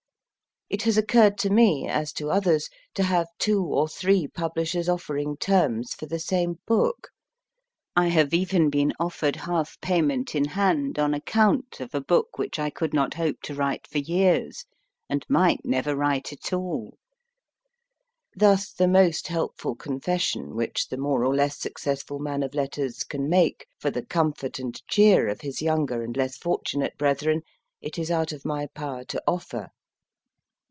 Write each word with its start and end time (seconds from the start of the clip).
It 0.73 0.83
has 0.83 0.97
occurred 0.97 1.37
to 1.39 1.49
me, 1.49 1.85
as 1.89 2.13
to 2.13 2.29
others, 2.31 2.69
to 2.93 3.03
have 3.03 3.27
two 3.39 3.61
or 3.61 3.89
three 3.89 4.25
publishers 4.25 4.87
offering 4.87 5.35
terms 5.35 5.93
for 5.93 6.05
the 6.05 6.17
same 6.17 6.59
book. 6.65 7.09
I 7.93 8.07
have 8.07 8.33
even 8.33 8.69
been 8.69 8.93
offered 8.97 9.35
half 9.35 9.77
payment 9.81 10.33
in 10.33 10.45
hand 10.45 10.97
on 10.97 11.13
account 11.13 11.81
of 11.81 11.93
a 11.93 11.99
book 11.99 12.37
which 12.37 12.57
I 12.57 12.69
could 12.69 12.93
not 12.93 13.15
hope 13.15 13.41
to 13.41 13.53
write 13.53 13.85
for 13.85 13.97
years, 13.97 14.63
and 15.09 15.25
might 15.27 15.65
never 15.65 15.93
write 15.93 16.31
at 16.31 16.53
all. 16.53 16.97
Thus 18.33 18.71
the 18.71 18.87
most 18.87 19.27
helpful 19.27 19.75
confession 19.75 20.55
which 20.55 20.87
the 20.87 20.95
more 20.95 21.25
or 21.25 21.35
less 21.35 21.59
suc 21.59 21.77
cessful 21.81 22.21
man 22.21 22.43
of 22.43 22.55
letters 22.55 23.03
can 23.03 23.27
make 23.27 23.67
for 23.77 23.91
the 23.91 24.05
comfort 24.05 24.57
and 24.57 24.81
cheer 24.87 25.27
of 25.27 25.41
his 25.41 25.61
younger 25.61 26.01
and 26.01 26.15
less 26.15 26.37
fortunate 26.37 26.97
brethren, 26.97 27.41
it 27.81 27.99
is 27.99 28.09
out 28.09 28.31
of 28.31 28.45
my 28.45 28.67
power 28.67 29.03
to 29.03 29.21
offer. 29.27 29.67